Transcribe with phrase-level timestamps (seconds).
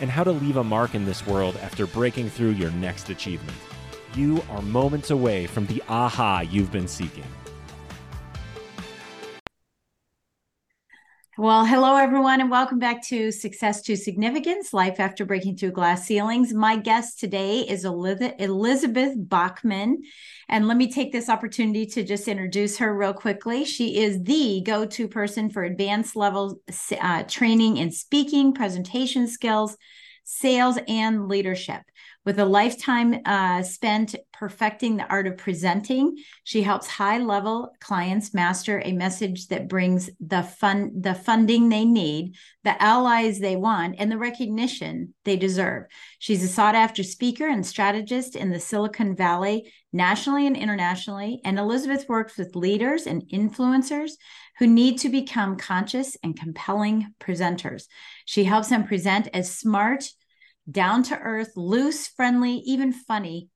[0.00, 3.56] and how to leave a mark in this world after breaking through your next achievement.
[4.14, 7.24] You are moments away from the aha you've been seeking.
[11.38, 16.06] Well, hello, everyone, and welcome back to Success to Significance Life After Breaking Through Glass
[16.06, 16.54] Ceilings.
[16.54, 20.02] My guest today is Elizabeth Bachman.
[20.48, 23.66] And let me take this opportunity to just introduce her real quickly.
[23.66, 26.62] She is the go to person for advanced level
[26.98, 29.76] uh, training in speaking, presentation skills,
[30.24, 31.82] sales, and leadership.
[32.26, 38.82] With a lifetime uh, spent perfecting the art of presenting, she helps high-level clients master
[38.84, 44.10] a message that brings the fun, the funding they need, the allies they want, and
[44.10, 45.84] the recognition they deserve.
[46.18, 51.40] She's a sought-after speaker and strategist in the Silicon Valley, nationally and internationally.
[51.44, 54.10] And Elizabeth works with leaders and influencers
[54.58, 57.84] who need to become conscious and compelling presenters.
[58.24, 60.10] She helps them present as smart
[60.70, 63.48] down to earth, loose, friendly, even funny,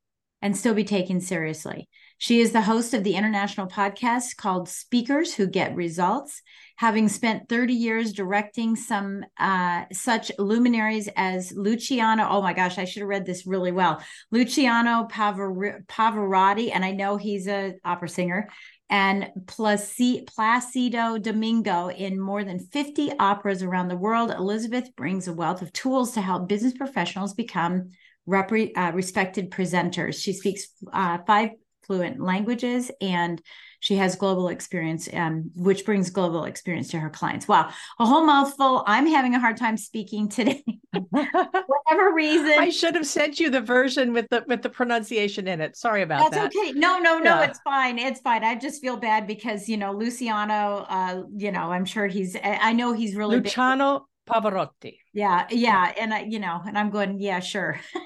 [0.42, 1.88] and still be taken seriously.
[2.18, 6.42] She is the host of the international podcast called Speakers Who Get Results,
[6.76, 12.26] having spent 30 years directing some uh, such luminaries as Luciano.
[12.28, 14.02] Oh my gosh, I should have read this really well.
[14.30, 18.48] Luciano Pavarotti, and I know he's a opera singer,
[18.90, 24.32] and Placido Domingo in more than 50 operas around the world.
[24.32, 27.90] Elizabeth brings a wealth of tools to help business professionals become
[28.28, 30.20] uh, respected presenters.
[30.20, 31.50] She speaks uh, five
[31.86, 33.40] fluent languages and
[33.80, 37.48] she has global experience, um, which brings global experience to her clients.
[37.48, 38.84] Wow, a whole mouthful.
[38.86, 40.62] I'm having a hard time speaking today.
[41.10, 42.52] Whatever reason.
[42.58, 45.76] I should have sent you the version with the with the pronunciation in it.
[45.76, 46.52] Sorry about That's that.
[46.54, 46.78] That's okay.
[46.78, 47.44] No, no, no, yeah.
[47.44, 47.98] it's fine.
[47.98, 48.44] It's fine.
[48.44, 50.86] I just feel bad because you know Luciano.
[50.88, 52.36] Uh, you know, I'm sure he's.
[52.42, 54.06] I know he's really Luciano big.
[54.28, 54.98] Pavarotti.
[55.12, 57.20] Yeah, yeah, and I, you know, and I'm going.
[57.20, 57.80] Yeah, sure.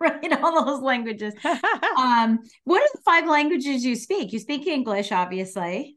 [0.00, 1.34] right all those languages
[1.98, 5.96] um what are the five languages you speak you speak english obviously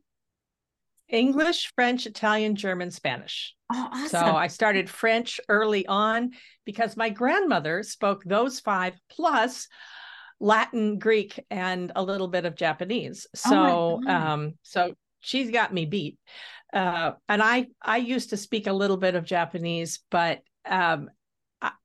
[1.09, 4.09] english french italian german spanish oh, awesome.
[4.09, 6.31] so i started french early on
[6.65, 9.67] because my grandmother spoke those five plus
[10.39, 15.73] latin greek and a little bit of japanese oh so oh um so she's got
[15.73, 16.17] me beat
[16.77, 21.09] uh, and I I used to speak a little bit of Japanese, but um,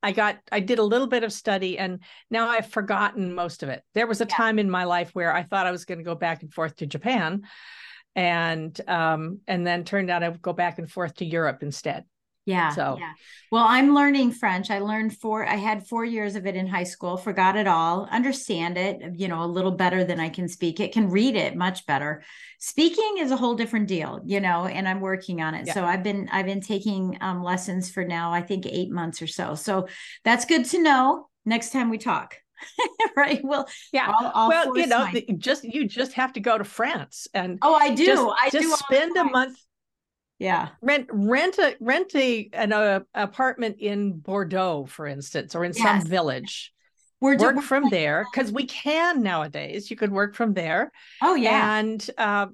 [0.02, 3.70] I got I did a little bit of study and now I've forgotten most of
[3.70, 3.82] it.
[3.94, 4.36] There was a yeah.
[4.36, 6.76] time in my life where I thought I was going to go back and forth
[6.76, 7.42] to Japan
[8.14, 12.04] and um and then turned out I would go back and forth to Europe instead.
[12.44, 12.70] Yeah.
[12.70, 13.12] So, yeah.
[13.52, 14.70] Well, I'm learning French.
[14.70, 18.08] I learned four, I had four years of it in high school, forgot it all,
[18.10, 21.54] understand it, you know, a little better than I can speak it, can read it
[21.54, 22.24] much better.
[22.58, 25.66] Speaking is a whole different deal, you know, and I'm working on it.
[25.66, 25.74] Yeah.
[25.74, 29.28] So I've been, I've been taking um, lessons for now, I think eight months or
[29.28, 29.54] so.
[29.54, 29.86] So
[30.24, 32.36] that's good to know next time we talk.
[33.16, 33.40] right.
[33.44, 34.12] Well, yeah.
[34.16, 35.24] I'll, I'll well, you know, my...
[35.38, 38.06] just you just have to go to France and oh, I do.
[38.06, 39.58] Just, I just do spend a month
[40.42, 40.68] yeah.
[40.80, 46.02] Rent rent a rent a an uh, apartment in bordeaux for instance or in yes.
[46.02, 46.72] some village.
[47.20, 49.90] We're work doing- from there because we can nowadays.
[49.90, 50.90] You could work from there
[51.22, 51.78] oh yeah.
[51.78, 52.46] and uh,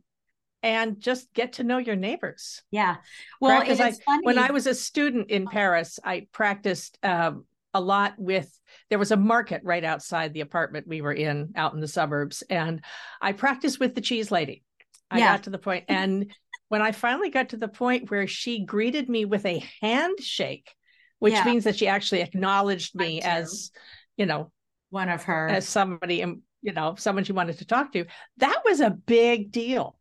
[0.62, 2.62] and just get to know your neighbors.
[2.70, 2.96] Yeah.
[3.40, 3.92] Well I,
[4.22, 8.50] when i was a student in paris i practiced um, a lot with
[8.90, 12.42] there was a market right outside the apartment we were in out in the suburbs
[12.50, 12.82] and
[13.22, 14.62] i practiced with the cheese lady.
[15.10, 15.32] I yeah.
[15.32, 16.30] got to the point and
[16.68, 20.74] when I finally got to the point where she greeted me with a handshake,
[21.18, 21.44] which yeah.
[21.44, 23.70] means that she actually acknowledged me as,
[24.16, 24.52] you know,
[24.90, 28.04] one of her as somebody, um, you know, someone she wanted to talk to.
[28.38, 29.96] That was a big deal.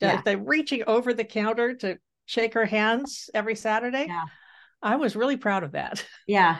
[0.00, 0.16] Yeah.
[0.16, 4.06] The, the reaching over the counter to shake her hands every Saturday.
[4.08, 4.24] Yeah.
[4.82, 6.04] I was really proud of that.
[6.26, 6.58] Yeah.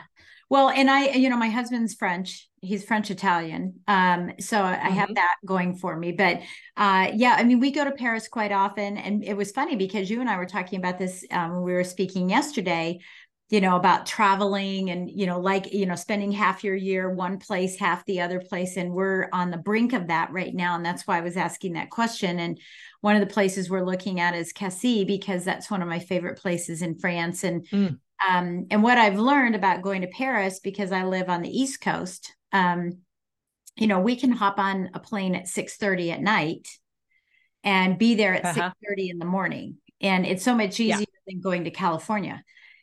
[0.48, 2.48] Well, and I, you know, my husband's French.
[2.66, 3.80] He's French Italian.
[3.86, 4.86] Um, so mm-hmm.
[4.86, 5.14] I have mm-hmm.
[5.14, 6.12] that going for me.
[6.12, 6.40] But
[6.76, 8.96] uh, yeah, I mean, we go to Paris quite often.
[8.96, 11.72] And it was funny because you and I were talking about this um, when we
[11.72, 12.98] were speaking yesterday,
[13.48, 17.38] you know, about traveling and, you know, like, you know, spending half your year one
[17.38, 18.76] place, half the other place.
[18.76, 20.74] And we're on the brink of that right now.
[20.74, 22.40] And that's why I was asking that question.
[22.40, 22.58] And
[23.02, 26.38] one of the places we're looking at is Cassis because that's one of my favorite
[26.38, 27.44] places in France.
[27.44, 31.42] And mm um, and what I've learned about going to Paris, because I live on
[31.42, 32.98] the East Coast, um,
[33.76, 36.68] you know, we can hop on a plane at 6 30 at night
[37.62, 38.70] and be there at uh-huh.
[38.70, 39.76] 6 30 in the morning.
[40.00, 41.04] And it's so much easier yeah.
[41.26, 42.42] than going to California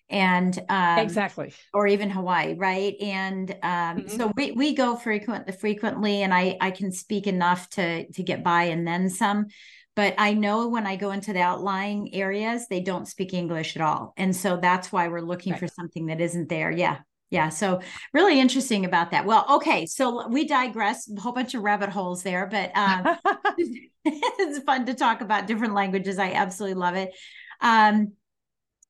[0.10, 4.07] and um, exactly or even hawaii right and um, mm-hmm.
[4.10, 8.44] so we, we go frequent frequently and i i can speak enough to to get
[8.44, 9.48] by and then some
[9.95, 13.81] but I know when I go into the outlying areas, they don't speak English at
[13.81, 14.13] all.
[14.18, 15.60] And so that's why we're looking right.
[15.60, 16.71] for something that isn't there.
[16.71, 17.00] Yeah.
[17.34, 17.50] Yeah.
[17.50, 17.82] So
[18.14, 19.26] really interesting about that.
[19.26, 19.88] Well, okay.
[19.88, 23.18] So we digress, a whole bunch of rabbit holes there, but um,
[24.06, 26.20] it's fun to talk about different languages.
[26.20, 27.12] I absolutely love it.
[27.60, 28.12] Um,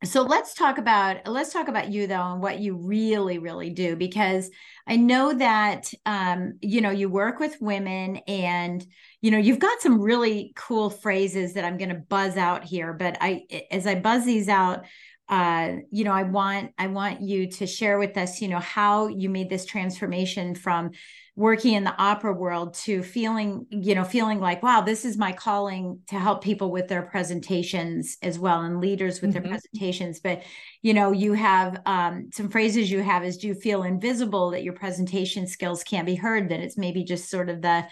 [0.04, 3.96] so let's talk about let's talk about you though and what you really really do
[3.96, 4.50] because
[4.86, 8.86] i know that um, you know you work with women and
[9.22, 12.92] you know you've got some really cool phrases that i'm going to buzz out here
[12.92, 14.84] but i as i buzz these out
[15.30, 19.08] uh, you know i want i want you to share with us you know how
[19.08, 20.92] you made this transformation from
[21.36, 25.32] working in the opera world to feeling you know feeling like wow this is my
[25.32, 29.42] calling to help people with their presentations as well and leaders with mm-hmm.
[29.42, 30.20] their presentations.
[30.20, 30.44] But
[30.82, 34.64] you know you have um, some phrases you have is do you feel invisible that
[34.64, 36.50] your presentation skills can't be heard?
[36.50, 37.86] That it's maybe just sort of the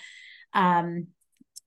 [0.53, 1.07] um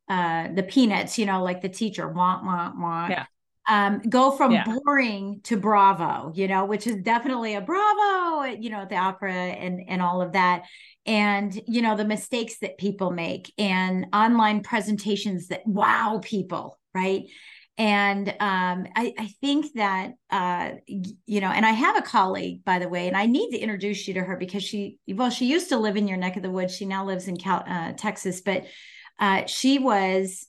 [0.08, 3.24] uh the peanuts you know like the teacher want want want yeah
[3.66, 4.64] um, go from yeah.
[4.64, 9.32] boring to bravo, you know, which is definitely a bravo, you know, at the opera
[9.32, 10.64] and and all of that.
[11.06, 17.24] And you know the mistakes that people make and online presentations that wow people right?
[17.76, 22.78] And um, I, I, think that uh, you know and i have a colleague by
[22.78, 25.70] the way and i need to introduce you to her because she well she used
[25.70, 26.76] to live in your neck of the woods.
[26.76, 28.66] She now lives in Cal, uh, texas but
[29.18, 30.46] uh, she was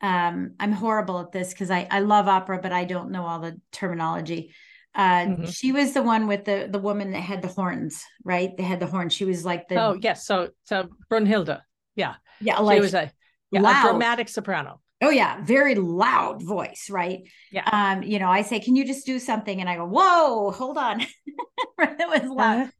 [0.00, 3.40] um, i'm horrible at this because I, I love opera but i don't know all
[3.40, 4.52] the terminology
[4.94, 5.44] uh, mm-hmm.
[5.46, 8.56] she was the one with the the woman that had the horns, right?
[8.56, 9.10] They had the horn.
[9.10, 11.60] She was like the oh yes, so so Brunhilde,
[11.94, 13.12] yeah, yeah, like she was a,
[13.50, 13.86] yeah, loud.
[13.86, 14.80] a dramatic soprano.
[15.00, 17.20] Oh yeah, very loud voice, right?
[17.52, 17.68] Yeah.
[17.70, 20.78] Um, you know, I say, "Can you just do something?" And I go, "Whoa, hold
[20.78, 21.00] on."
[21.78, 22.62] it was loud.
[22.62, 22.70] Uh-huh.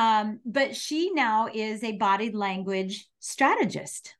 [0.00, 4.14] Um, but she now is a body language strategist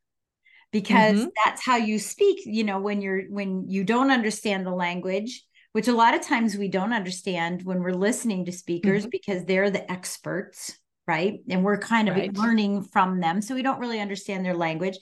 [0.79, 1.29] because mm-hmm.
[1.43, 2.41] that's how you speak.
[2.45, 6.55] You know, when you're when you don't understand the language, which a lot of times
[6.55, 9.09] we don't understand when we're listening to speakers mm-hmm.
[9.11, 10.77] because they're the experts,
[11.07, 11.39] right?
[11.49, 12.31] And we're kind of right.
[12.37, 13.41] learning from them.
[13.41, 14.99] So we don't really understand their language.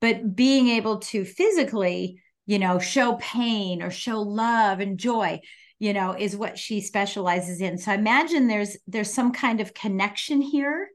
[0.00, 5.40] But being able to physically, you know, show pain or show love and joy,
[5.78, 7.76] you know, is what she specializes in.
[7.76, 10.88] So I imagine there's there's some kind of connection here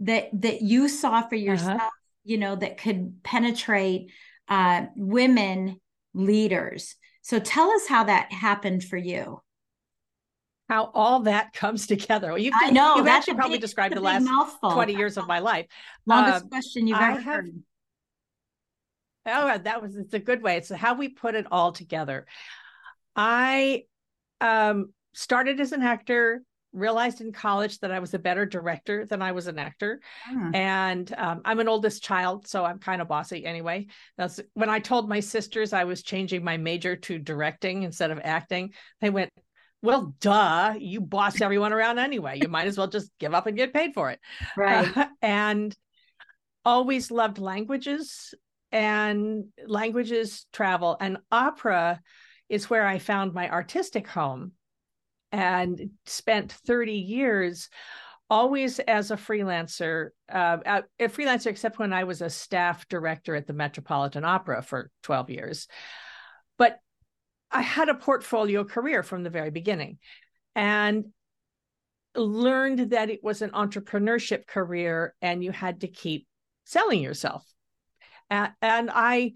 [0.00, 1.44] that that you saw for uh-huh.
[1.44, 1.90] yourself, uh-huh.
[2.24, 4.10] You know, that could penetrate
[4.48, 5.80] uh, women
[6.14, 9.40] leaders so tell us how that happened for you.
[10.68, 12.28] How all that comes together.
[12.28, 14.72] Well, you've, I know you've actually probably big, described the last mouthful.
[14.72, 15.66] 20 years of my life.
[16.06, 17.62] Longest uh, question you've I ever have, heard.
[19.26, 20.56] Oh, that was it's a good way.
[20.56, 22.26] It's how we put it all together.
[23.14, 23.84] I
[24.40, 26.42] um, started as an actor
[26.72, 30.00] realized in college that I was a better director than I was an actor.
[30.24, 30.54] Hmm.
[30.54, 33.86] And um, I'm an oldest child, so I'm kind of bossy anyway.
[34.16, 38.20] That's when I told my sisters I was changing my major to directing instead of
[38.22, 39.30] acting, they went,
[39.82, 42.38] well, duh, you boss everyone around anyway.
[42.40, 44.20] You might as well just give up and get paid for it.
[44.56, 44.94] Right.
[44.96, 45.74] Uh, and
[46.64, 48.34] always loved languages
[48.72, 52.00] and languages travel and opera
[52.48, 54.52] is where I found my artistic home
[55.32, 57.68] and spent 30 years
[58.28, 63.46] always as a freelancer, uh, a freelancer, except when I was a staff director at
[63.46, 65.68] the Metropolitan Opera for 12 years.
[66.56, 66.78] But
[67.50, 69.98] I had a portfolio career from the very beginning
[70.54, 71.06] and
[72.14, 76.26] learned that it was an entrepreneurship career and you had to keep
[76.64, 77.44] selling yourself.
[78.30, 79.32] And, and I,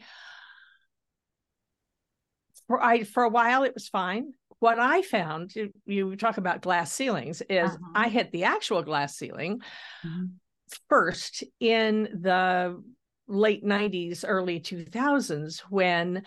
[2.69, 4.33] for I for a while it was fine
[4.65, 7.93] what I found, you, you talk about glass ceilings, is uh-huh.
[7.95, 9.61] I hit the actual glass ceiling
[10.03, 10.25] mm-hmm.
[10.89, 12.83] first in the
[13.29, 16.23] late 90s, early 2000s when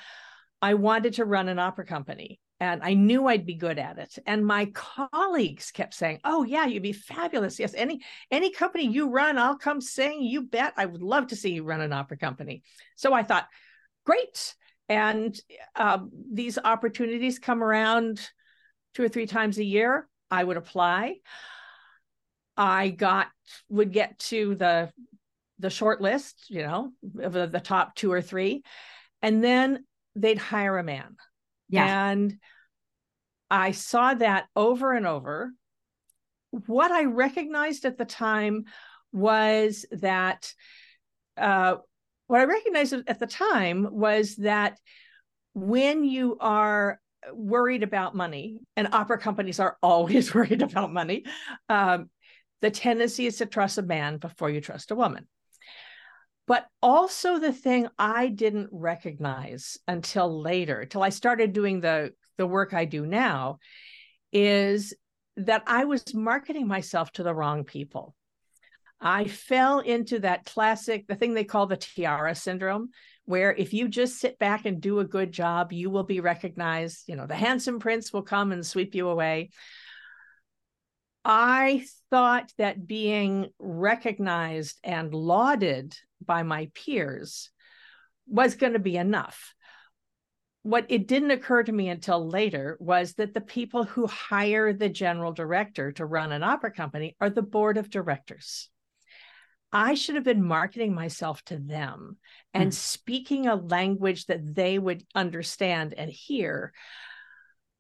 [0.61, 2.39] I wanted to run an opera company.
[2.59, 4.19] and I knew I'd be good at it.
[4.27, 7.59] And my colleagues kept saying, "Oh yeah, you'd be fabulous.
[7.59, 10.21] Yes, any any company you run, I'll come sing.
[10.21, 10.73] You bet.
[10.77, 12.61] I would love to see you run an opera company."
[12.95, 13.47] So I thought,
[14.05, 14.55] great.
[14.89, 15.39] And
[15.75, 15.99] uh,
[16.31, 18.21] these opportunities come around
[18.93, 20.07] two or three times a year.
[20.31, 21.15] I would apply.
[22.55, 23.27] I got
[23.69, 24.91] would get to the
[25.59, 26.91] the short list, you know,
[27.21, 28.63] of the, the top two or three,
[29.21, 31.15] and then they'd hire a man
[31.69, 32.09] yeah.
[32.11, 32.37] And
[33.49, 35.51] I saw that over and over.
[36.51, 38.65] What I recognized at the time
[39.11, 40.53] was that
[41.37, 41.75] uh,
[42.27, 44.77] what I recognized at the time was that
[45.53, 46.99] when you are
[47.33, 51.25] worried about money, and opera companies are always worried about money,
[51.69, 52.09] um,
[52.61, 55.27] the tendency is to trust a man before you trust a woman.
[56.47, 62.47] But also the thing I didn't recognize until later, till I started doing the the
[62.47, 63.57] work I do now,
[64.31, 64.93] is
[65.37, 68.15] that I was marketing myself to the wrong people.
[68.99, 72.89] I fell into that classic, the thing they call the tiara syndrome,
[73.25, 77.03] where if you just sit back and do a good job, you will be recognized.
[77.07, 79.51] You know, the handsome prince will come and sweep you away.
[81.23, 87.51] I thought that being recognized and lauded by my peers
[88.27, 89.53] was going to be enough.
[90.63, 94.89] What it didn't occur to me until later was that the people who hire the
[94.89, 98.69] general director to run an opera company are the board of directors.
[99.79, 102.17] I should have been marketing myself to them
[102.51, 102.73] and mm.
[102.73, 106.73] speaking a language that they would understand and hear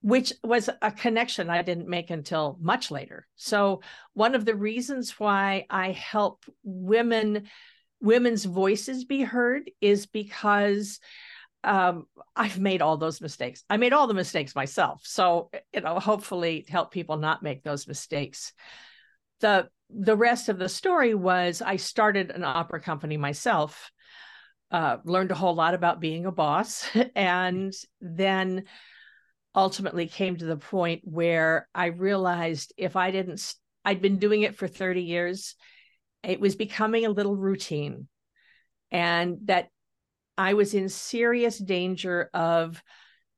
[0.01, 3.27] which was a connection I didn't make until much later.
[3.35, 3.81] So
[4.13, 7.47] one of the reasons why I help women
[7.99, 10.99] women's voices be heard is because
[11.63, 13.63] um, I've made all those mistakes.
[13.71, 15.01] I made all the mistakes myself.
[15.03, 18.53] So, you know, hopefully help people not make those mistakes.
[19.39, 23.91] The the rest of the story was I started an opera company myself,
[24.71, 28.65] uh, learned a whole lot about being a boss, and then
[29.55, 34.55] ultimately came to the point where I realized if I didn't, I'd been doing it
[34.55, 35.55] for 30 years,
[36.23, 38.07] it was becoming a little routine.
[38.91, 39.69] And that
[40.37, 42.81] I was in serious danger of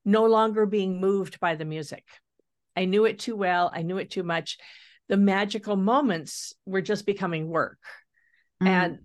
[0.03, 2.03] no longer being moved by the music.
[2.75, 4.57] I knew it too well, I knew it too much.
[5.09, 7.79] The magical moments were just becoming work.
[8.63, 8.67] Mm-hmm.
[8.67, 8.99] And,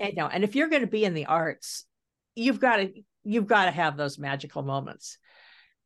[0.00, 1.84] and you know, and if you're going to be in the arts,
[2.34, 2.92] you've got to
[3.24, 5.18] you've got to have those magical moments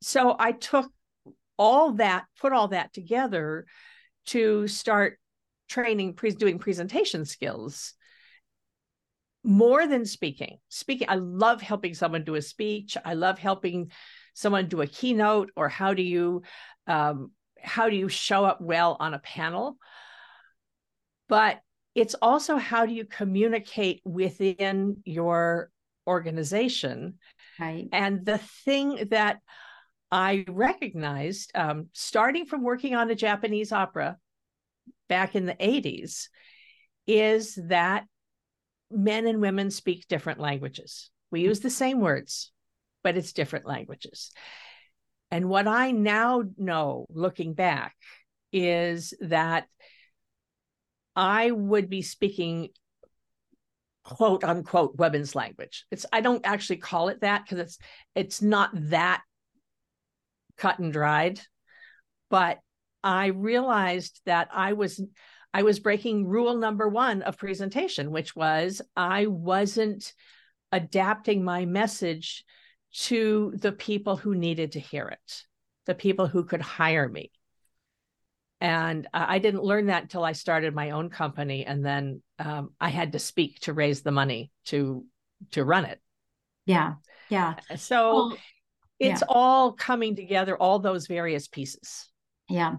[0.01, 0.91] so I took
[1.57, 3.65] all that, put all that together
[4.27, 5.19] to start
[5.69, 7.93] training, pre- doing presentation skills
[9.43, 10.57] more than speaking.
[10.69, 12.97] Speaking, I love helping someone do a speech.
[13.03, 13.91] I love helping
[14.33, 16.41] someone do a keynote or how do you
[16.87, 17.31] um,
[17.63, 19.77] how do you show up well on a panel
[21.27, 21.61] but
[21.95, 25.71] it's also how do you communicate within your
[26.07, 27.15] organization
[27.59, 29.39] right and the thing that
[30.11, 34.17] I recognized, um, starting from working on a Japanese opera
[35.07, 36.27] back in the 80s,
[37.07, 38.05] is that
[38.91, 41.09] men and women speak different languages.
[41.31, 42.51] We use the same words,
[43.03, 44.31] but it's different languages.
[45.31, 47.95] And what I now know, looking back,
[48.51, 49.67] is that
[51.15, 52.69] I would be speaking
[54.03, 55.85] quote unquote women's language.
[55.89, 57.77] It's I don't actually call it that because it's
[58.15, 59.21] it's not that
[60.57, 61.39] cut and dried.
[62.29, 62.59] But
[63.03, 65.01] I realized that I was
[65.53, 70.13] I was breaking rule number one of presentation, which was I wasn't
[70.71, 72.45] adapting my message
[72.93, 75.43] to the people who needed to hear it,
[75.85, 77.31] the people who could hire me.
[78.59, 82.89] And I didn't learn that until I started my own company, and then um, I
[82.89, 85.03] had to speak to raise the money to
[85.51, 85.99] to run it.
[86.67, 86.93] Yeah,
[87.29, 87.55] yeah.
[87.77, 88.37] So well,
[89.01, 89.27] it's yeah.
[89.27, 92.07] all coming together all those various pieces
[92.47, 92.75] yeah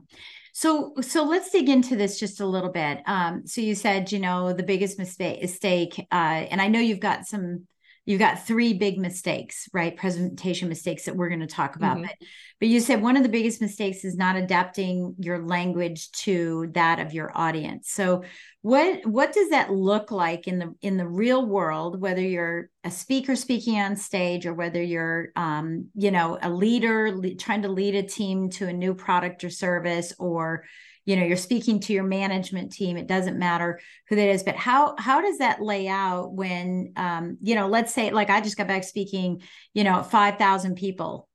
[0.52, 4.20] so so let's dig into this just a little bit um so you said you
[4.20, 7.66] know the biggest mistake mistake uh and i know you've got some
[8.04, 12.06] you've got three big mistakes right presentation mistakes that we're going to talk about mm-hmm.
[12.06, 12.28] but
[12.58, 16.98] but you said one of the biggest mistakes is not adapting your language to that
[16.98, 18.22] of your audience so
[18.62, 22.90] what what does that look like in the in the real world whether you're a
[22.90, 27.68] speaker speaking on stage or whether you're um, you know a leader le- trying to
[27.68, 30.64] lead a team to a new product or service or
[31.04, 34.56] you know you're speaking to your management team it doesn't matter who that is but
[34.56, 38.56] how how does that lay out when um you know let's say like i just
[38.56, 39.42] got back speaking
[39.74, 41.28] you know 5000 people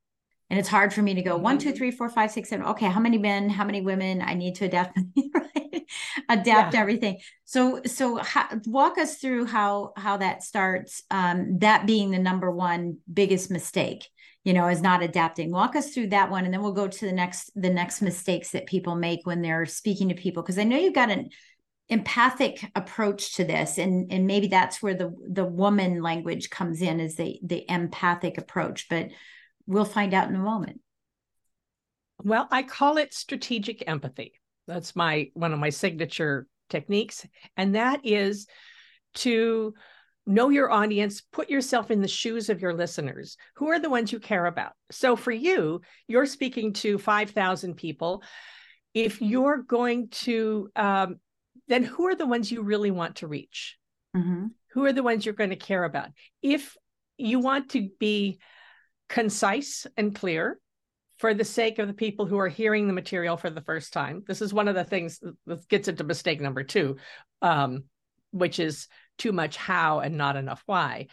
[0.50, 1.76] and it's hard for me to go one two mm-hmm.
[1.76, 4.64] three four five six seven okay how many men how many women i need to
[4.64, 4.98] adapt
[5.34, 5.84] right?
[6.28, 6.80] adapt yeah.
[6.80, 12.18] everything so so how, walk us through how how that starts um that being the
[12.18, 14.08] number one biggest mistake
[14.48, 15.50] you know is not adapting.
[15.50, 18.52] Walk us through that one and then we'll go to the next the next mistakes
[18.52, 21.28] that people make when they're speaking to people because i know you've got an
[21.90, 26.98] empathic approach to this and and maybe that's where the the woman language comes in
[26.98, 29.08] is the the empathic approach but
[29.66, 30.80] we'll find out in a moment.
[32.24, 34.32] Well i call it strategic empathy.
[34.66, 37.26] That's my one of my signature techniques
[37.58, 38.46] and that is
[39.16, 39.74] to
[40.28, 44.12] know your audience put yourself in the shoes of your listeners who are the ones
[44.12, 48.22] you care about so for you you're speaking to 5000 people
[48.94, 51.16] if you're going to um,
[51.68, 53.78] then who are the ones you really want to reach?
[54.16, 54.46] Mm-hmm.
[54.72, 56.08] Who are the ones you're going to care about?
[56.42, 56.76] If
[57.16, 58.38] you want to be
[59.08, 60.58] concise and clear
[61.18, 64.24] for the sake of the people who are hearing the material for the first time,
[64.26, 66.96] this is one of the things that gets into mistake number two,
[67.42, 67.84] um,
[68.30, 68.88] which is
[69.18, 71.08] too much how and not enough why.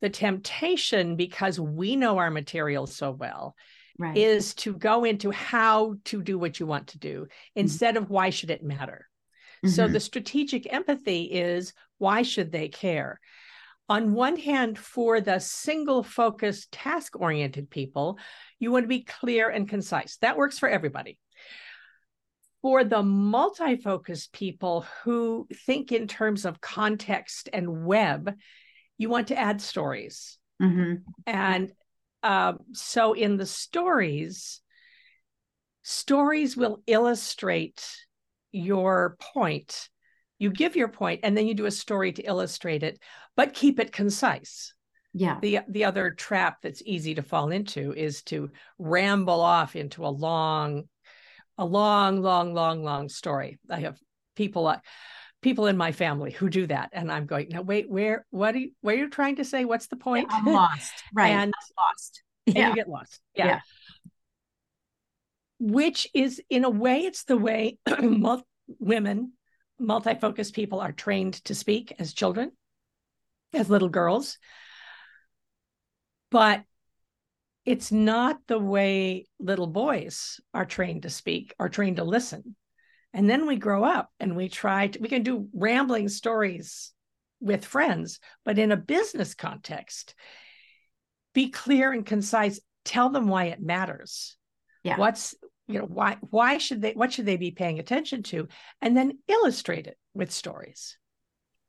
[0.00, 3.54] The temptation, because we know our material so well,
[3.98, 4.16] right.
[4.16, 7.26] is to go into how to do what you want to do mm-hmm.
[7.60, 8.04] instead mm-hmm.
[8.04, 9.06] of why should it matter.
[9.64, 9.74] Mm-hmm.
[9.74, 13.20] So the strategic empathy is why should they care?
[13.88, 18.18] On one hand, for the single focused, task oriented people,
[18.58, 20.16] you want to be clear and concise.
[20.18, 21.18] That works for everybody.
[22.62, 28.34] For the multi focused people who think in terms of context and web,
[28.98, 30.38] you want to add stories.
[30.62, 30.94] Mm-hmm.
[31.26, 31.72] And
[32.22, 34.60] uh, so in the stories,
[35.82, 37.84] stories will illustrate
[38.52, 39.88] your point.
[40.38, 43.00] You give your point and then you do a story to illustrate it,
[43.36, 44.74] but keep it concise.
[45.14, 45.38] Yeah.
[45.42, 50.08] The the other trap that's easy to fall into is to ramble off into a
[50.08, 50.84] long,
[51.58, 53.58] a long, long, long, long story.
[53.70, 53.98] I have
[54.36, 54.78] people uh,
[55.42, 58.58] people in my family who do that, and I'm going, now wait, where what are
[58.58, 59.64] you what are you trying to say?
[59.64, 60.28] What's the point?
[60.30, 60.92] Yeah, I'm lost.
[61.14, 61.30] Right.
[61.30, 62.22] and I'm lost.
[62.46, 62.54] Yeah.
[62.58, 63.20] And you get lost.
[63.34, 63.46] Yeah.
[63.46, 63.60] yeah
[65.62, 67.78] which is in a way it's the way
[68.80, 69.32] women
[69.78, 72.50] multi-focused people are trained to speak as children
[73.54, 74.38] as little girls
[76.32, 76.64] but
[77.64, 82.56] it's not the way little boys are trained to speak or trained to listen.
[83.14, 86.92] And then we grow up and we try to we can do rambling stories
[87.40, 90.14] with friends but in a business context
[91.34, 92.60] be clear and concise.
[92.84, 94.36] Tell them why it matters.
[94.82, 94.98] Yeah.
[94.98, 95.34] What's
[95.68, 98.48] you know why why should they what should they be paying attention to?
[98.80, 100.96] And then illustrate it with stories.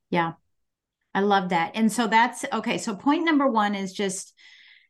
[0.09, 0.33] Yeah.
[1.13, 1.73] I love that.
[1.75, 2.77] And so that's okay.
[2.79, 4.33] So point number one is just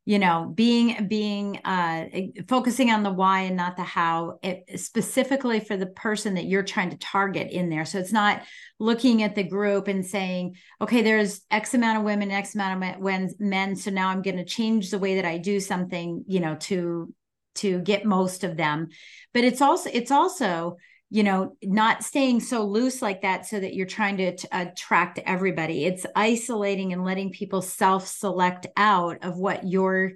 [0.06, 2.06] you know being being uh
[2.48, 6.64] focusing on the why and not the how it, specifically for the person that you're
[6.64, 7.86] trying to target in there.
[7.86, 8.44] So it's not
[8.80, 13.40] looking at the group and saying okay there's x amount of women x amount of
[13.40, 16.56] men so now i'm going to change the way that i do something you know
[16.56, 17.14] to
[17.56, 18.90] to get most of them.
[19.34, 20.78] But it's also it's also
[21.14, 25.20] you know not staying so loose like that so that you're trying to t- attract
[25.20, 25.86] everybody.
[25.86, 30.14] It's isolating and letting people self select out of what you're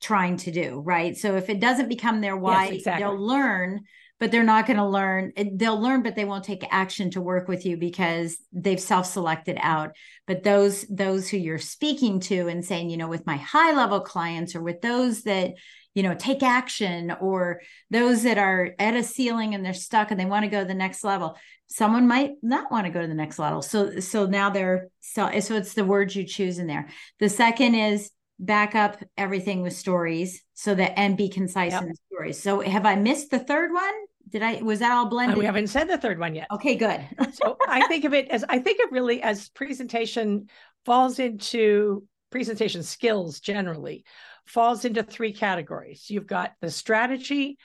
[0.00, 1.14] trying to do right?
[1.18, 3.04] So if it doesn't become their why yes, exactly.
[3.04, 3.80] they'll learn
[4.20, 7.20] but they're not going to learn eh, they'll learn but they won't take action to
[7.20, 9.90] work with you because they've self-selected out.
[10.26, 14.00] But those those who you're speaking to and saying you know with my high level
[14.00, 15.52] clients or with those that
[15.94, 20.20] you know take action or those that are at a ceiling and they're stuck and
[20.20, 21.36] they want to go to the next level
[21.68, 23.62] someone might not want to go to the next level.
[23.62, 26.88] So so now they're so so it's the words you choose in there.
[27.20, 31.82] The second is back up everything with stories so that and be concise yep.
[31.82, 32.42] in the stories.
[32.42, 33.94] So have i missed the third one?
[34.28, 36.48] Did i was that all uh, blended we haven't said the third one yet.
[36.50, 37.00] Okay good.
[37.32, 40.48] So i think of it as i think of really as presentation
[40.84, 44.04] falls into presentation skills generally
[44.48, 46.06] falls into three categories.
[46.08, 47.58] You've got the strategy,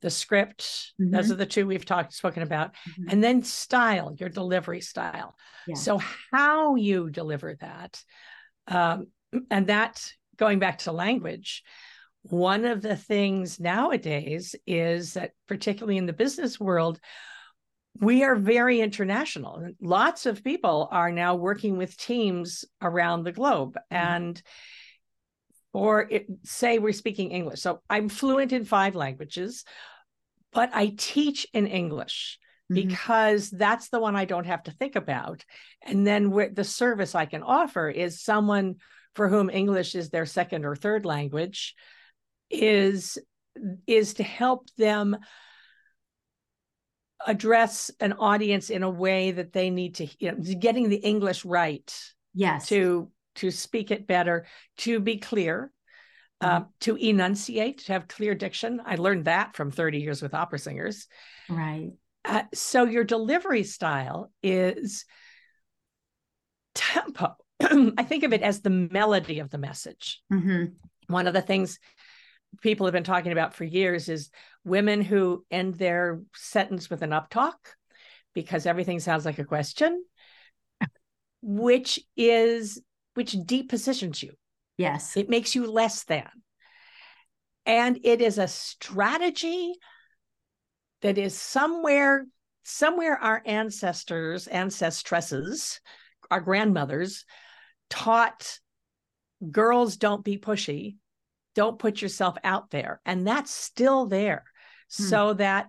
[0.00, 1.10] the script, mm-hmm.
[1.10, 3.10] those are the two we've talked spoken about, mm-hmm.
[3.10, 5.34] and then style, your delivery style.
[5.66, 5.74] Yeah.
[5.74, 6.00] So
[6.32, 8.02] how you deliver that,
[8.68, 9.08] um,
[9.50, 11.62] and that going back to language.
[12.22, 17.00] One of the things nowadays is that, particularly in the business world,
[18.00, 19.70] we are very international.
[19.80, 23.76] Lots of people are now working with teams around the globe.
[23.92, 23.96] Mm-hmm.
[23.96, 24.42] And
[25.72, 27.60] or it, say we're speaking English.
[27.60, 29.64] So I'm fluent in five languages,
[30.52, 32.38] but I teach in English
[32.70, 32.88] mm-hmm.
[32.88, 35.44] because that's the one I don't have to think about.
[35.82, 38.76] And then where the service I can offer is someone
[39.14, 41.74] for whom English is their second or third language.
[42.50, 43.18] is
[43.86, 45.16] is to help them
[47.26, 51.44] address an audience in a way that they need to you know getting the english
[51.44, 54.46] right yes to to speak it better
[54.78, 55.72] to be clear
[56.42, 56.62] mm-hmm.
[56.62, 58.80] uh, to enunciate to have clear diction.
[58.84, 61.06] I learned that from 30 years with opera singers.
[61.48, 61.92] Right.
[62.24, 65.04] Uh, so your delivery style is
[66.74, 67.34] tempo.
[67.60, 70.22] I think of it as the melody of the message.
[70.32, 71.12] Mm-hmm.
[71.12, 71.78] one of the things
[72.60, 74.30] people have been talking about for years is
[74.64, 77.54] women who end their sentence with an uptalk
[78.34, 80.04] because everything sounds like a question
[81.42, 82.82] which is
[83.14, 84.32] which depositions you
[84.76, 86.28] yes it makes you less than
[87.66, 89.74] and it is a strategy
[91.02, 92.26] that is somewhere
[92.62, 95.80] somewhere our ancestors ancestresses
[96.30, 97.24] our grandmothers
[97.88, 98.58] taught
[99.50, 100.96] girls don't be pushy
[101.54, 103.00] don't put yourself out there.
[103.04, 104.44] And that's still there.
[104.96, 105.02] Hmm.
[105.04, 105.68] So that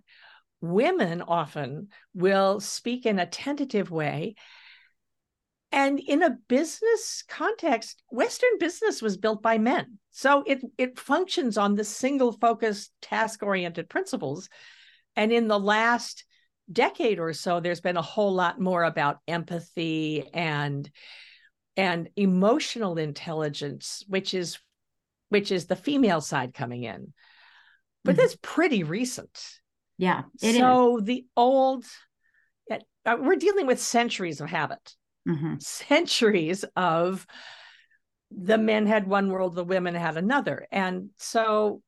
[0.61, 4.35] women often will speak in a tentative way.
[5.71, 9.99] And in a business context, Western business was built by men.
[10.09, 14.49] So it, it functions on the single focused, task oriented principles.
[15.15, 16.25] And in the last
[16.71, 20.89] decade or so, there's been a whole lot more about empathy and
[21.77, 24.59] and emotional intelligence, which is
[25.29, 27.13] which is the female side coming in.
[28.03, 28.21] But mm-hmm.
[28.21, 29.41] that's pretty recent.
[29.97, 30.23] Yeah.
[30.37, 31.05] so is.
[31.05, 31.85] the old,
[32.69, 34.95] uh, we're dealing with centuries of habit,
[35.27, 35.55] mm-hmm.
[35.59, 37.25] centuries of
[38.31, 40.67] the men had one world, the women had another.
[40.71, 41.81] And so,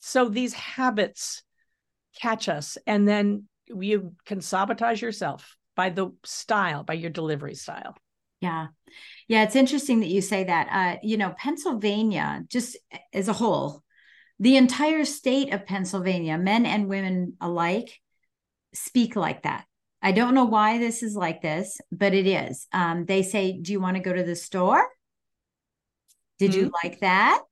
[0.00, 1.42] so these habits
[2.20, 7.96] catch us, and then you can sabotage yourself by the style, by your delivery style.
[8.40, 8.68] Yeah.
[9.28, 9.44] Yeah.
[9.44, 10.68] It's interesting that you say that.
[10.72, 12.76] Uh, you know, Pennsylvania, just
[13.12, 13.82] as a whole,
[14.38, 18.00] the entire state of Pennsylvania, men and women alike,
[18.72, 19.66] speak like that.
[20.02, 22.66] I don't know why this is like this, but it is.
[22.72, 24.86] Um, they say, Do you want to go to the store?
[26.38, 26.60] Did mm-hmm.
[26.60, 27.42] you like that?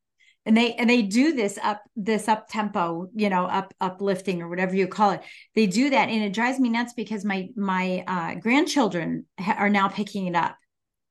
[0.47, 4.49] And they and they do this up this up tempo, you know, up uplifting or
[4.49, 5.23] whatever you call it.
[5.55, 9.69] They do that, and it drives me nuts because my my uh, grandchildren ha- are
[9.69, 10.57] now picking it up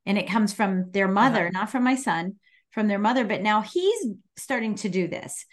[0.07, 1.59] and it comes from their mother, uh-huh.
[1.59, 2.37] not from my son,
[2.71, 3.25] from their mother.
[3.25, 5.45] But now he's starting to do this.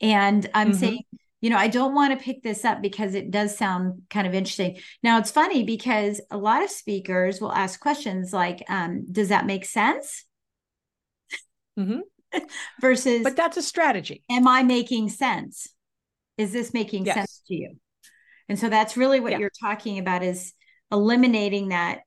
[0.00, 0.78] And I'm mm-hmm.
[0.78, 1.02] saying,
[1.42, 4.32] you know, I don't want to pick this up because it does sound kind of
[4.32, 4.78] interesting.
[5.02, 9.44] Now, it's funny because a lot of speakers will ask questions like, um, does that
[9.44, 10.24] make sense?
[11.78, 12.00] Mm-hmm.
[12.80, 14.22] Versus, but that's a strategy.
[14.30, 15.66] Am I making sense?
[16.38, 17.16] Is this making yes.
[17.16, 17.76] sense to you?
[18.48, 19.38] And so that's really what yeah.
[19.38, 20.54] you're talking about is
[20.92, 22.00] eliminating that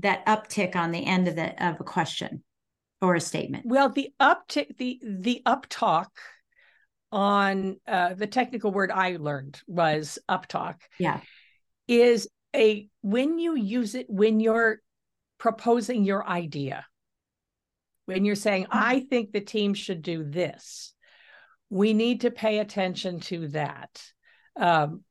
[0.00, 2.42] that uptick on the end of the of a question
[3.00, 3.66] or a statement?
[3.66, 6.08] Well, the uptick, the the uptalk
[7.14, 10.74] on uh, the technical word I learned was uptalk.
[10.98, 11.20] Yeah,
[11.86, 14.80] is a when you use it when you're
[15.38, 16.84] proposing your idea,
[18.06, 18.78] when you're saying, mm-hmm.
[18.78, 20.92] "I think the team should do this,"
[21.70, 24.02] we need to pay attention to that.
[24.56, 25.04] Um,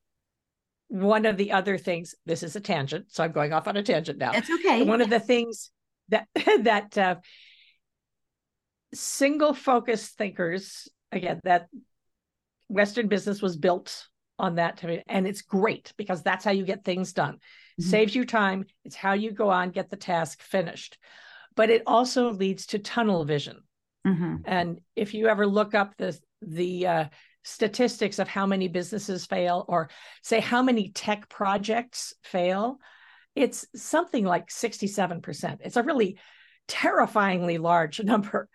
[0.90, 3.82] one of the other things this is a tangent so i'm going off on a
[3.82, 5.72] tangent now it's okay one of the things
[6.10, 6.28] that
[6.62, 7.16] that uh,
[8.94, 11.68] single focus thinkers again that
[12.68, 14.08] western business was built
[14.40, 17.84] on that and it's great because that's how you get things done mm-hmm.
[17.84, 20.98] saves you time it's how you go on get the task finished
[21.56, 23.62] but it also leads to tunnel vision
[24.06, 24.38] mm-hmm.
[24.46, 27.06] and if you ever look up the the uh,
[27.44, 29.90] statistics of how many businesses fail or
[30.22, 32.78] say how many tech projects fail,
[33.36, 35.58] it's something like 67%.
[35.62, 36.18] It's a really
[36.68, 38.50] terrifyingly large number.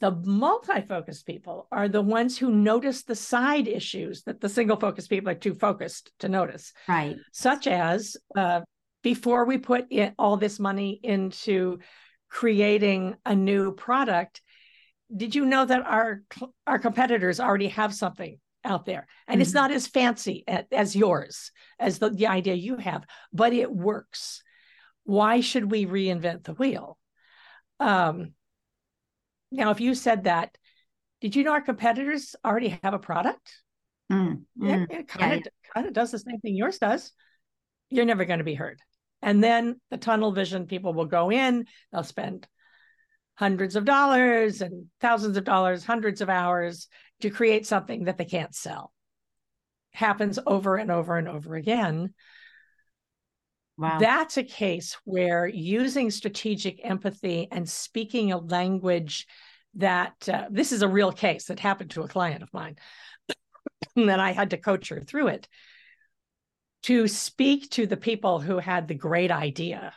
[0.00, 4.76] The multi focused people are the ones who notice the side issues that the single
[4.76, 6.72] focused people are too focused to notice.
[6.86, 7.16] Right.
[7.32, 8.62] Such as uh,
[9.02, 11.78] before we put in all this money into
[12.28, 14.40] creating a new product,
[15.14, 16.22] did you know that our
[16.66, 19.42] our competitors already have something out there and mm-hmm.
[19.42, 23.72] it's not as fancy as, as yours as the, the idea you have but it
[23.72, 24.42] works
[25.04, 26.98] why should we reinvent the wheel
[27.80, 28.34] um
[29.50, 30.56] now if you said that
[31.20, 33.62] did you know our competitors already have a product
[34.10, 37.12] mm, mm, it, it kind of kind of does the same thing yours does
[37.90, 38.80] you're never going to be heard
[39.22, 42.46] and then the tunnel vision people will go in they'll spend
[43.38, 46.88] hundreds of dollars and thousands of dollars, hundreds of hours
[47.20, 48.92] to create something that they can't sell.
[49.92, 52.14] Happens over and over and over again.
[53.78, 53.98] Wow.
[54.00, 59.26] That's a case where using strategic empathy and speaking a language
[59.76, 62.76] that uh, this is a real case that happened to a client of mine
[63.96, 65.48] and that I had to coach her through it
[66.84, 69.94] to speak to the people who had the great idea.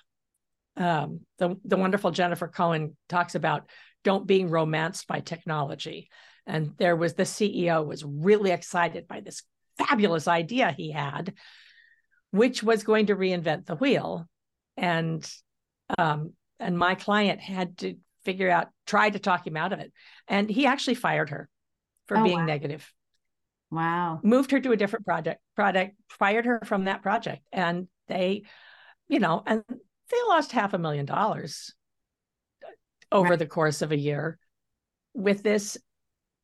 [0.77, 3.67] Um, the, the wonderful Jennifer Cohen talks about
[4.03, 6.09] don't being romanced by technology.
[6.45, 9.43] And there was the CEO was really excited by this
[9.77, 11.33] fabulous idea he had,
[12.31, 14.27] which was going to reinvent the wheel.
[14.77, 15.29] And
[15.97, 19.91] um, and my client had to figure out, try to talk him out of it.
[20.27, 21.49] And he actually fired her
[22.05, 22.45] for oh, being wow.
[22.45, 22.93] negative.
[23.71, 24.19] Wow.
[24.23, 27.41] Moved her to a different project, product, fired her from that project.
[27.51, 28.43] And they,
[29.07, 31.73] you know, and they lost half a million dollars
[33.11, 33.39] over right.
[33.39, 34.37] the course of a year
[35.13, 35.77] with this.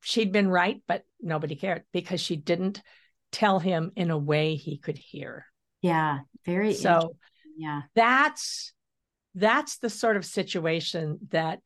[0.01, 2.81] She'd been right, but nobody cared because she didn't
[3.31, 5.45] tell him in a way he could hear.
[5.81, 6.19] Yeah.
[6.45, 7.15] Very so
[7.57, 7.81] yeah.
[7.95, 8.73] That's
[9.35, 11.59] that's the sort of situation that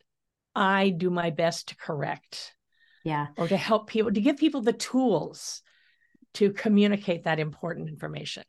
[0.55, 2.53] I do my best to correct.
[3.03, 3.27] Yeah.
[3.37, 5.61] Or to help people, to give people the tools
[6.35, 8.43] to communicate that important information.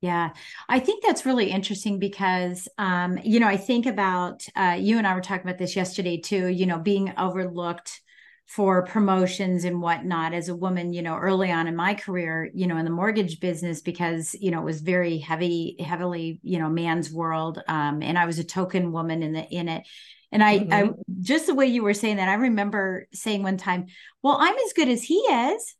[0.00, 0.32] Yeah,
[0.68, 5.06] I think that's really interesting because, um, you know, I think about uh, you and
[5.06, 8.02] I were talking about this yesterday too, you know, being overlooked
[8.46, 12.66] for promotions and whatnot as a woman, you know, early on in my career, you
[12.66, 16.68] know, in the mortgage business because, you know, it was very heavy, heavily, you know,
[16.68, 17.60] man's world.
[17.66, 19.86] Um, and I was a token woman in the in it.
[20.30, 20.72] And I, mm-hmm.
[20.72, 23.86] I just the way you were saying that, I remember saying one time,
[24.22, 25.74] well, I'm as good as he is.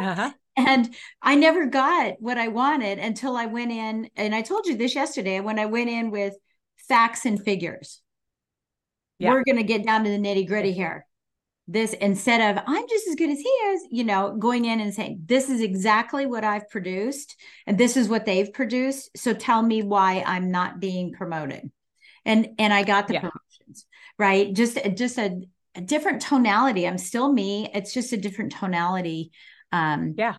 [0.00, 0.32] uh-huh.
[0.56, 4.08] And I never got what I wanted until I went in.
[4.14, 6.34] And I told you this yesterday when I went in with
[6.76, 8.00] facts and figures
[9.18, 9.30] yeah.
[9.30, 11.06] we're going to get down to the nitty gritty here.
[11.66, 14.92] This instead of i'm just as good as he is you know going in and
[14.92, 19.62] saying this is exactly what i've produced and this is what they've produced so tell
[19.62, 21.70] me why i'm not being promoted.
[22.26, 23.20] And and i got the yeah.
[23.20, 23.86] promotions
[24.18, 24.52] right?
[24.52, 25.40] Just just a,
[25.74, 26.86] a, different tonality.
[26.86, 27.68] I'm still me.
[27.74, 29.32] It's just a different tonality
[29.72, 30.36] um yeah.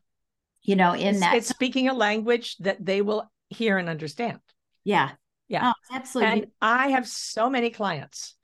[0.64, 4.40] you know in it's, that it's speaking a language that they will hear and understand.
[4.84, 5.12] Yeah.
[5.48, 5.72] Yeah.
[5.72, 6.34] Oh, absolutely.
[6.34, 8.35] And i have so many clients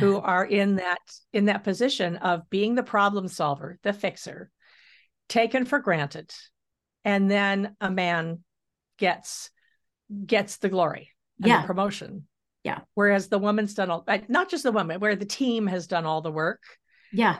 [0.00, 0.98] who are in that
[1.32, 4.50] in that position of being the problem solver, the fixer,
[5.28, 6.32] taken for granted,
[7.04, 8.40] and then a man
[8.98, 9.50] gets
[10.24, 11.60] gets the glory and yeah.
[11.62, 12.26] the promotion.
[12.64, 12.80] Yeah.
[12.94, 16.20] Whereas the woman's done all not just the woman, where the team has done all
[16.20, 16.62] the work.
[17.12, 17.38] Yeah.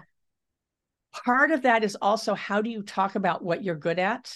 [1.25, 4.33] Part of that is also how do you talk about what you're good at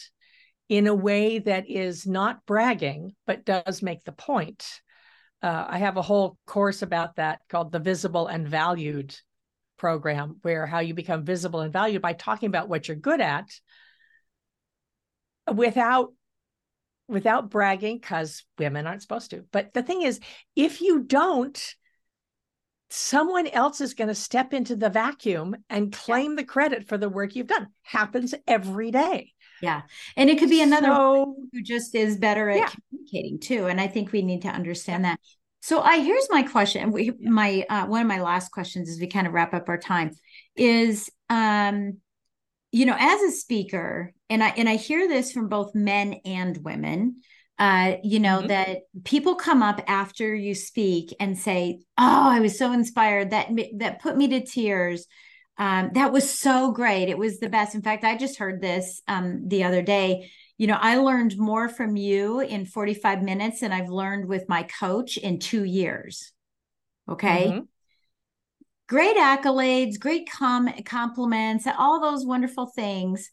[0.69, 4.81] in a way that is not bragging, but does make the point
[5.43, 9.17] uh, I have a whole course about that called the Visible and Valued
[9.79, 13.49] program, where how you become visible and valued by talking about what you're good at
[15.53, 16.13] without
[17.09, 20.21] without bragging because women aren't supposed to but the thing is
[20.55, 21.75] if you don't
[22.89, 26.37] someone else is going to step into the vacuum and claim yeah.
[26.37, 29.83] the credit for the work you've done happens every day yeah.
[30.17, 32.71] And it could be another so, who just is better at yeah.
[33.11, 33.67] Communicating too.
[33.67, 35.21] And I think we need to understand that.
[35.63, 36.91] So I here's my question.
[36.91, 39.79] We my uh, one of my last questions as we kind of wrap up our
[39.79, 40.13] time
[40.57, 41.99] is um
[42.73, 46.57] you know as a speaker and I and I hear this from both men and
[46.65, 47.17] women
[47.59, 48.49] uh you know mm-hmm.
[48.49, 53.51] that people come up after you speak and say oh I was so inspired that
[53.79, 55.07] that put me to tears
[55.61, 57.11] um, that was so great.
[57.11, 57.75] It was the best.
[57.75, 60.31] In fact, I just heard this um, the other day.
[60.61, 64.65] You know, I learned more from you in 45 minutes than I've learned with my
[64.65, 66.35] coach in two years.
[67.09, 67.47] Okay.
[67.47, 67.61] Mm-hmm.
[68.87, 73.31] Great accolades, great com- compliments, all those wonderful things.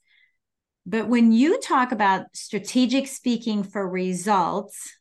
[0.85, 4.97] But when you talk about strategic speaking for results,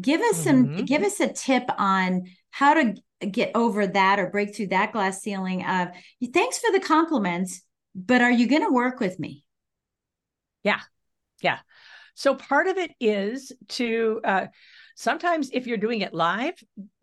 [0.00, 0.76] give us mm-hmm.
[0.76, 2.94] some give us a tip on how to
[3.28, 5.88] get over that or break through that glass ceiling of
[6.32, 7.60] thanks for the compliments
[7.94, 9.44] but are you going to work with me
[10.64, 10.80] yeah
[11.42, 11.58] yeah
[12.14, 14.46] so part of it is to uh,
[14.96, 16.54] sometimes if you're doing it live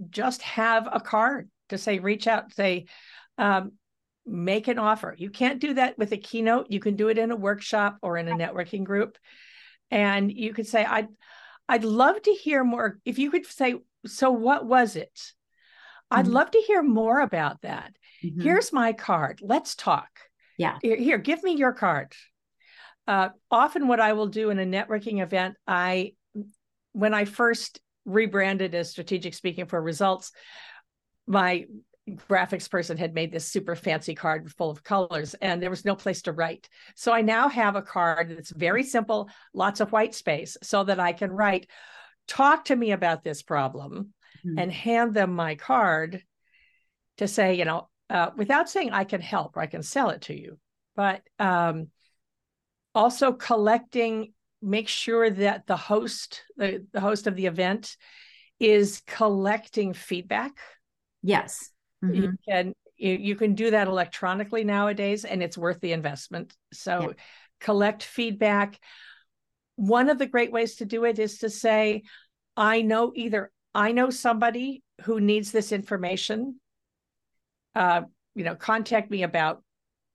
[0.09, 2.85] just have a card to say reach out say
[3.37, 3.71] um,
[4.25, 7.31] make an offer you can't do that with a keynote you can do it in
[7.31, 9.17] a workshop or in a networking group
[9.91, 11.07] and you could say i'd
[11.67, 13.75] i'd love to hear more if you could say
[14.05, 15.33] so what was it
[16.11, 16.33] I'd mm-hmm.
[16.33, 17.93] love to hear more about that.
[18.23, 18.41] Mm-hmm.
[18.41, 19.39] Here's my card.
[19.41, 20.09] Let's talk.
[20.57, 20.77] Yeah.
[20.81, 22.13] Here, here give me your card.
[23.09, 26.13] Uh, often, what I will do in a networking event, I,
[26.91, 30.31] when I first rebranded as strategic speaking for results,
[31.25, 31.65] my
[32.07, 35.95] graphics person had made this super fancy card full of colors and there was no
[35.95, 36.69] place to write.
[36.95, 40.99] So I now have a card that's very simple, lots of white space so that
[40.99, 41.67] I can write,
[42.27, 44.13] talk to me about this problem
[44.45, 44.59] mm-hmm.
[44.59, 46.23] and hand them my card
[47.17, 50.21] to say, you know, uh, without saying I can help or I can sell it
[50.21, 50.59] to you,
[50.95, 51.87] but um,
[52.99, 57.95] also collecting, make sure that the host, the, the host of the event,
[58.59, 60.51] is collecting feedback.
[61.23, 61.71] Yes.
[62.03, 62.13] Mm-hmm.
[62.13, 66.53] You can you, you, can do that electronically nowadays, and it's worth the investment.
[66.73, 67.13] So, yeah.
[67.61, 68.77] collect feedback.
[69.77, 72.03] One of the great ways to do it is to say,
[72.57, 76.59] I know either I know somebody who needs this information.
[77.73, 78.01] Uh,
[78.35, 79.63] you know, contact me about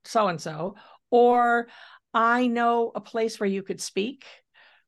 [0.03, 0.75] so and so,
[1.09, 1.67] or
[2.15, 4.25] I know a place where you could speak.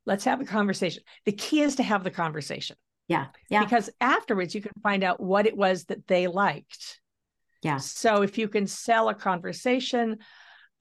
[0.05, 1.03] Let's have a conversation.
[1.25, 2.77] The key is to have the conversation.
[3.09, 3.27] Yeah.
[3.49, 3.63] Yeah.
[3.63, 7.01] Because afterwards you can find out what it was that they liked.
[7.61, 7.77] Yeah.
[7.77, 10.19] So if you can sell a conversation,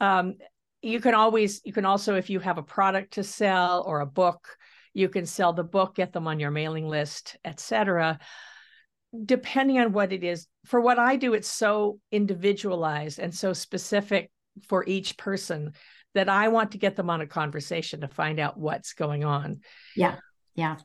[0.00, 0.34] um,
[0.82, 4.06] you can always, you can also, if you have a product to sell or a
[4.06, 4.56] book,
[4.94, 8.20] you can sell the book, get them on your mailing list, etc.
[9.24, 10.46] Depending on what it is.
[10.64, 14.30] For what I do, it's so individualized and so specific
[14.68, 15.72] for each person
[16.16, 19.60] that I want to get them on a conversation to find out what's going on.
[19.94, 20.16] Yeah.
[20.54, 20.76] Yeah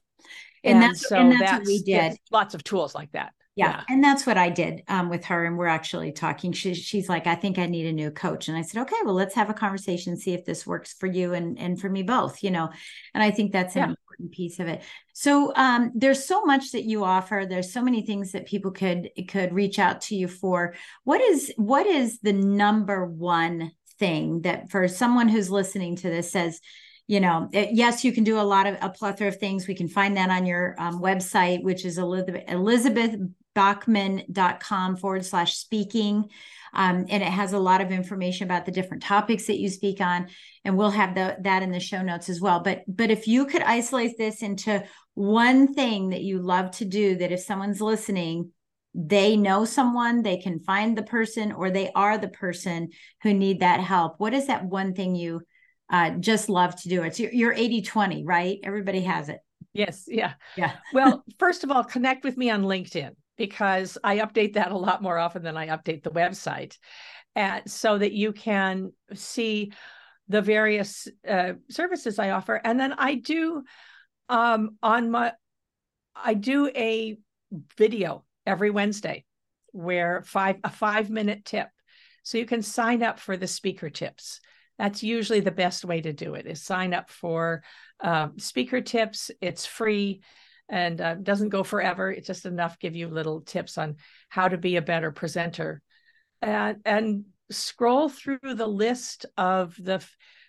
[0.63, 2.17] and, and that's so and that's, that's, what we did.
[2.31, 3.33] Lots of tools like that.
[3.55, 3.69] Yeah.
[3.69, 3.83] yeah.
[3.89, 5.45] And that's what I did um, with her.
[5.45, 6.53] And we're actually talking.
[6.53, 8.47] She, she's like, I think I need a new coach.
[8.47, 11.33] And I said, okay, well, let's have a conversation, see if this works for you
[11.33, 12.69] and, and for me both, you know?
[13.13, 13.89] And I think that's an yeah.
[13.89, 14.83] important piece of it.
[15.13, 17.45] So um, there's so much that you offer.
[17.47, 20.73] There's so many things that people could, could reach out to you for.
[21.03, 26.31] What is, what is the number one thing that for someone who's listening to this
[26.31, 26.59] says,
[27.07, 29.67] you know, it, yes, you can do a lot of a plethora of things.
[29.67, 36.29] We can find that on your um, website, which is Elizabeth, elizabethbachman.com forward slash speaking.
[36.73, 40.01] Um, and it has a lot of information about the different topics that you speak
[40.01, 40.29] on.
[40.63, 42.61] And we'll have the, that in the show notes as well.
[42.61, 44.83] But, but if you could isolate this into
[45.13, 48.51] one thing that you love to do, that if someone's listening,
[48.93, 52.89] they know someone, they can find the person, or they are the person
[53.23, 54.19] who need that help.
[54.19, 55.41] What is that one thing you
[55.89, 58.59] uh, just love to do It's So you're 80 20, right?
[58.63, 59.39] Everybody has it.
[59.73, 60.05] Yes.
[60.07, 60.33] Yeah.
[60.55, 60.73] Yeah.
[60.93, 65.01] well, first of all, connect with me on LinkedIn because I update that a lot
[65.01, 66.77] more often than I update the website.
[67.35, 69.71] And so that you can see
[70.27, 72.59] the various uh, services I offer.
[72.63, 73.63] And then I do
[74.29, 75.33] um, on my,
[76.15, 77.17] I do a
[77.77, 79.25] video every Wednesday
[79.71, 81.69] where five, a five minute tip.
[82.23, 84.41] So you can sign up for the speaker tips.
[84.77, 87.63] That's usually the best way to do it is sign up for
[87.99, 89.31] um, speaker tips.
[89.41, 90.21] It's free
[90.69, 92.11] and uh, doesn't go forever.
[92.11, 93.97] It's just enough give you little tips on
[94.29, 95.81] how to be a better presenter.
[96.41, 100.03] And, and scroll through the list of the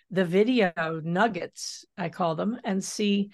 [0.09, 0.71] the video
[1.03, 3.31] nuggets i call them and see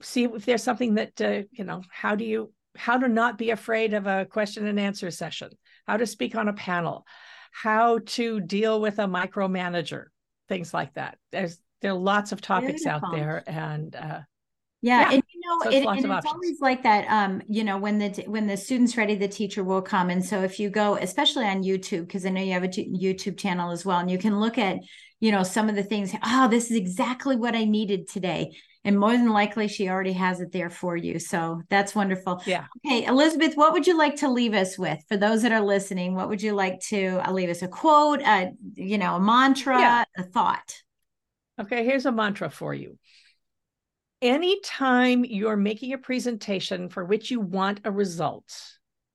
[0.00, 3.50] see if there's something that uh, you know how do you how to not be
[3.50, 5.50] afraid of a question and answer session
[5.86, 7.06] how to speak on a panel
[7.54, 10.06] how to deal with a micromanager,
[10.48, 11.18] things like that.
[11.30, 13.08] There's there are lots of topics Beautiful.
[13.08, 14.20] out there, and uh,
[14.82, 17.06] yeah, yeah, and you know, so it, and it's always like that.
[17.08, 20.10] Um, you know, when the when the student's ready, the teacher will come.
[20.10, 23.38] And so if you go, especially on YouTube, because I know you have a YouTube
[23.38, 24.78] channel as well, and you can look at,
[25.20, 26.12] you know, some of the things.
[26.24, 30.40] Oh, this is exactly what I needed today and more than likely she already has
[30.40, 31.18] it there for you.
[31.18, 32.42] So that's wonderful.
[32.46, 32.66] Yeah.
[32.86, 35.02] Okay elizabeth what would you like to leave us with?
[35.08, 38.20] For those that are listening what would you like to uh, leave us a quote
[38.20, 40.04] a you know a mantra yeah.
[40.16, 40.82] a thought?
[41.60, 42.98] Okay here's a mantra for you.
[44.20, 48.54] Anytime you're making a presentation for which you want a result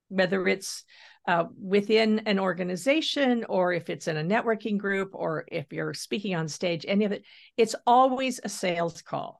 [0.09, 0.83] whether it's
[1.27, 6.33] uh, within an organization or if it's in a networking group or if you're speaking
[6.33, 7.23] on stage any of it
[7.55, 9.39] it's always a sales call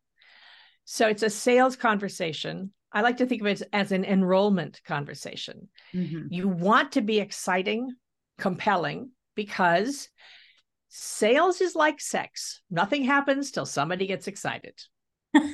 [0.92, 2.74] so it's a sales conversation.
[2.92, 5.68] I like to think of it as an enrollment conversation.
[5.94, 6.34] Mm-hmm.
[6.34, 7.92] You want to be exciting,
[8.40, 10.10] compelling, because
[10.88, 12.62] sales is like sex.
[12.72, 14.82] Nothing happens till somebody gets excited.
[15.36, 15.52] I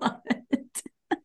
[0.00, 0.82] love it.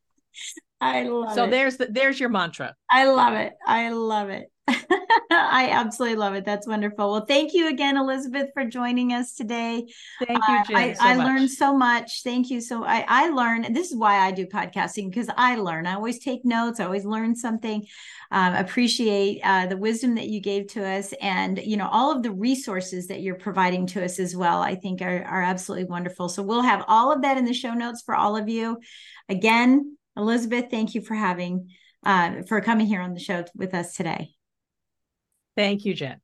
[0.79, 1.47] I love so it.
[1.47, 2.75] So there's the, there's your mantra.
[2.91, 3.53] I love it.
[3.65, 4.51] I love it.
[5.31, 6.45] I absolutely love it.
[6.45, 7.11] That's wonderful.
[7.11, 9.85] Well, thank you again, Elizabeth, for joining us today.
[10.25, 10.75] Thank you, Jen.
[10.75, 12.23] Uh, I, so I learned so much.
[12.23, 12.61] Thank you.
[12.61, 13.73] So I, I learn.
[13.73, 15.85] This is why I do podcasting because I learn.
[15.85, 16.79] I always take notes.
[16.79, 17.85] I always learn something.
[18.31, 22.23] Um, appreciate uh, the wisdom that you gave to us, and you know all of
[22.23, 24.61] the resources that you're providing to us as well.
[24.61, 26.29] I think are are absolutely wonderful.
[26.29, 28.79] So we'll have all of that in the show notes for all of you.
[29.27, 31.69] Again, Elizabeth, thank you for having
[32.05, 34.36] uh, for coming here on the show with us today.
[35.57, 36.21] Thank you, Jen.